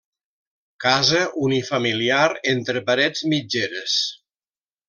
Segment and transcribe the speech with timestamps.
[0.85, 3.99] Casa unifamiliar entre parets mitgeres.